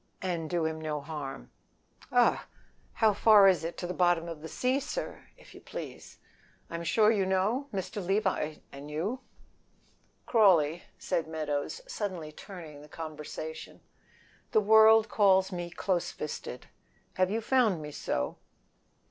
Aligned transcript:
"And 0.19 0.49
do 0.49 0.65
him 0.65 0.81
no 0.81 0.99
harm." 0.99 1.51
"Augh! 2.11 2.45
How 2.93 3.13
far 3.13 3.47
is 3.47 3.63
it 3.63 3.77
to 3.77 3.85
the 3.85 3.93
bottom 3.93 4.27
of 4.27 4.41
the 4.41 4.47
sea, 4.47 4.79
sir, 4.79 5.27
if 5.37 5.53
you 5.53 5.61
please? 5.61 6.17
I'm 6.71 6.83
sure 6.83 7.11
you 7.11 7.23
know? 7.23 7.67
Mr. 7.71 8.03
Levi 8.03 8.55
and 8.71 8.89
you." 8.89 9.19
"Crawley," 10.25 10.85
said 10.97 11.27
Meadows, 11.27 11.81
suddenly 11.85 12.31
turning 12.31 12.81
the 12.81 12.89
conversation, 12.89 13.79
"the 14.53 14.59
world 14.59 15.07
calls 15.07 15.51
me 15.51 15.69
close 15.69 16.11
fisted, 16.11 16.65
have 17.17 17.29
you 17.29 17.39
found 17.39 17.79
me 17.79 17.91
so?" 17.91 18.37